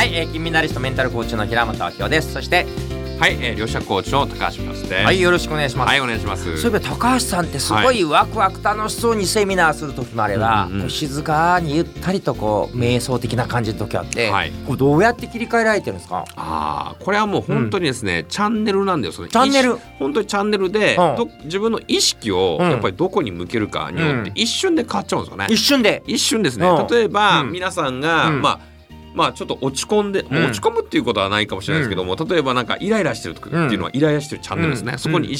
[0.00, 2.32] はい、えー、金メダリストメンタルコーチの平本明夫です。
[2.32, 2.64] そして
[3.18, 4.88] はい、えー、両者コーチの高橋です。
[4.88, 5.04] ね。
[5.04, 6.56] はいよろしくお願いします、はい、お願いします。
[6.56, 10.80] そういえば高橋さんってすごいワクワク楽しそうにセミナーする時もあれば、うんうんうん。
[10.80, 14.52] こう静かにゆったりとこう瞑想的な感じの時あって、はい。
[14.66, 16.24] こうどうやって切り替えられてるんですか？
[16.34, 19.16] ああ、これはもう本当にですね、チャンネルなんですよ。
[19.16, 19.76] そのチャンネル。
[19.98, 21.16] 本当にチャンネルで、うん。
[21.16, 22.70] ど自分の意識をうん。
[22.70, 24.32] やっぱりどこに向けるかによってうん。
[24.34, 25.46] 一瞬で変わっちゃうんですよね。
[25.50, 26.02] 一瞬で。
[26.06, 26.66] 一瞬ですね。
[26.66, 26.86] うん。
[26.86, 27.52] 例えば、うん。
[27.52, 28.40] 皆さんが、うん。
[28.40, 28.69] まあ。
[29.14, 34.98] まあちょっと落ち込んで、もう落ち込むっていうことはないかもしれないですけども、例えばなんかイライラしてる時っていうのはイライラしてるチャンネルですね、うん。
[34.98, 35.32] そこに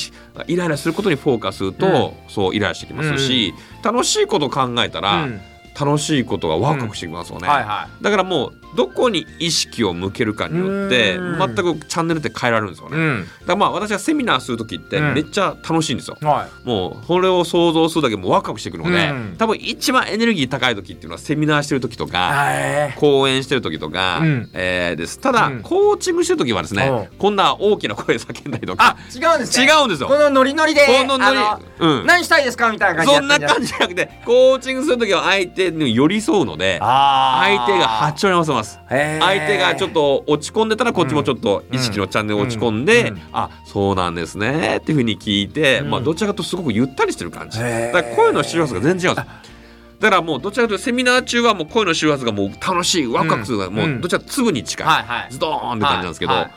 [0.47, 5.41] イライラすることにフォーカスすると、そうイライラしてきますし、楽しいことを考えたら、うん
[5.79, 11.39] 楽しいことがワクワクしてきますよね、はいはだからもうどこに意識を向けるかによってうん。
[11.39, 13.25] 全くチャンネルって変えられるんですよね、い、うん。
[13.25, 19.35] だからまあ私がセミナーする時ってうんめっちゃ楽しいんですよ、はもうこれを想像するだけでもワクワクしてくるので、うん。
[19.39, 22.95] 多分一番エネルギー高い時っていうのはセミナーしてる時といか、はい。
[22.97, 24.51] 講演してる時とか、うん。
[24.53, 25.19] えーです。
[25.19, 25.63] ただ、うん。
[25.63, 29.67] コーチングしてる時はですね、うこんな大きな声で叫んだりとあか違うんですね。
[29.71, 30.09] 違うんですよ。
[30.09, 30.87] このノリノリで。
[30.87, 31.39] このノリ。
[31.39, 32.07] あうん。
[32.07, 32.71] 何したいですか？
[32.71, 38.79] みたいな感じそんな感じじゃなくてコーチングする時は相手に寄り添うのであ相手が波長に合わせます。
[38.89, 43.17] 相相手がちょっと落ち込んでたらこっちもちょっと意識のチャンネル落ち込んで、うん。
[43.17, 43.23] うん。
[43.33, 45.91] あそうなんですねっていうふうに聞いて、うん。
[45.91, 47.59] まあどちらかとすごくゆったりしてる感じ。
[47.59, 49.29] だから声の周波数が全然違うんです
[50.01, 56.53] だからもうどちらかというとセミナー中はもう声の周波数がもう楽しいワクワクするもうどちらか粒に近い、はいはいズドーンって感じなんですけど、はいはい。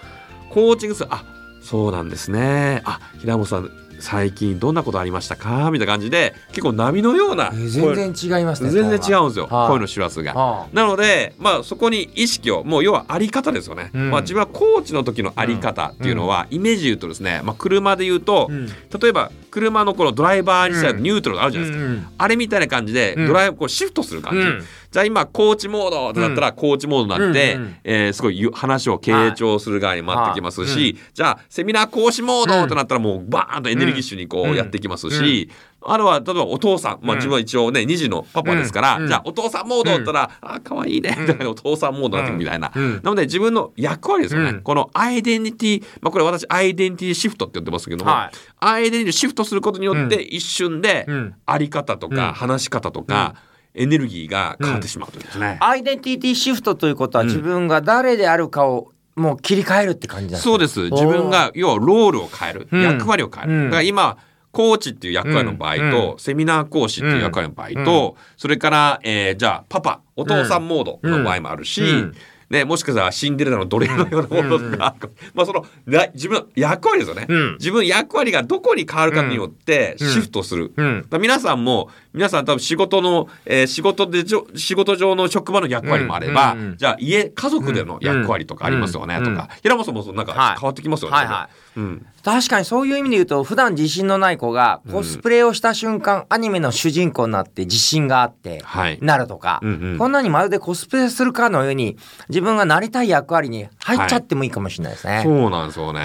[0.49, 1.25] コーチングするあ
[1.61, 2.81] そうなんですね。
[2.85, 3.69] あ平本さん
[4.04, 5.72] 最近どんなことありましたか？
[5.72, 9.68] みたいな感じで結構波のようなえー声全然違いますね全然違うんですよ、はい。
[9.70, 10.34] 声の周波数が。
[10.34, 14.12] はなので、まあ、そこに意識をもう要はあり方ですよね、うん。
[14.12, 18.68] まあ、自分はコーチの時のあり方っていうのは、イメージで言うとですね、まあ、車で言うと、うん。
[18.68, 18.74] 例
[19.09, 21.04] えば車のこのドライバーにしたらうん。
[21.04, 23.28] ニュートラルあるじゃないですか、うんあれみたいな感じでうん。
[23.28, 24.64] ドライブこうシフトする感じ、うん。
[24.92, 27.76] じゃあ今コーチモードってなったらコーチモードになって、うんうん。
[27.84, 30.98] えーすごいゆ話を傾聴する側に回ってきますし、はい。
[31.14, 34.52] じゃあセミナー講師モードってなったらもうバーンとエネルギッシュにこうん。
[34.52, 35.50] うやっていきますし、
[35.85, 37.19] あるは例えばお父さん、まあ、うん。
[37.19, 39.07] 自分は一応ね2児のパパですから、うん。
[39.07, 41.16] じゃあお父さんモードだったら、あ可愛いね。
[41.19, 42.94] みたいなお父さんモードになってくるみたいな、うん。
[42.95, 44.61] なので自分の役割ですよね、うん。
[44.61, 48.38] このアイデンティティ、まあ、これ私アイデンティティシフトって言ってますけども、はい。
[48.59, 51.35] アイデンティティシフトすることによって一瞬でうん。
[51.45, 52.33] あり方とかうん。
[52.33, 53.35] 話し方とか、
[53.75, 55.57] エネルギーが変わってしまうというですね。
[55.59, 60.89] アイデンティティシフトということはうん自分が誰であるかをもう切り替えるって感じなんですかそうです。
[60.89, 62.81] 自分が要はロールを変える、うん。
[62.81, 63.65] 役割を変える、うん。
[63.65, 64.17] だから今
[64.53, 72.14] コーチっていう役割の場合と、うんセミナー講師っていう役割の場合と、それから、えーじゃあパパお父さんモードの場合もあるし、うん。
[72.50, 74.96] ね、もしかしたらシンデレラの奴隷のようなものとか、
[75.34, 77.53] まあそのな自分の役割ですよね、うん。
[77.53, 80.08] 自分の役割がどこに変わるかによってうん。
[80.08, 81.02] シフトする、うん。
[81.02, 84.24] だから皆さんも皆さん多分仕事の、えー仕事で
[84.56, 86.78] 仕事上の職場の役割もあれば、うんうんうん。
[86.78, 89.28] じゃあ家家族での役割とかありますよね、うん。
[89.28, 89.36] うん。
[89.36, 90.59] とか平本さんもなんかはい。
[90.59, 91.80] 変わってきますよね、はいはい。
[91.80, 98.97] うん、確かにそういう意味で言うと普段自信のない子がコスプレをした瞬間、アニメの主人公になって自信があってはい。
[99.01, 99.97] なるとか、うんうん。
[99.97, 101.97] こんなにまるでコスプレするかのように
[102.29, 105.22] 自分がなりたい役割に入っちゃってもいいかもしれないですね。
[105.23, 106.00] そうなんですよね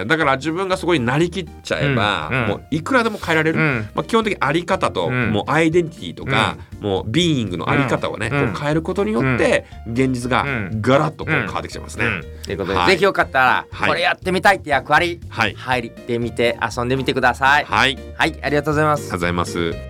[0.00, 2.48] へだから自分がそこになりきっちゃえば、うんうん。
[2.48, 3.88] もういくらでも変えられる、うん。
[3.94, 5.30] まあ、基本的にあり方と、うん。
[5.30, 8.52] もうアイデンティティとか、もうビーイングのあり方をね、うん。
[8.52, 10.80] こう変えることによって、現実がうん。
[10.80, 12.06] ガラッとこううん変わってきちゃいますね。
[12.06, 12.22] うん。
[12.44, 12.90] ということで、はい。
[12.92, 13.88] ぜひよかったらはい。
[13.88, 17.64] これやってみたいって役割、はい、入ってみて遊んでみてください。
[17.64, 19.10] はい、ありがとうはい、ありがとうございます。
[19.10, 19.89] ございます。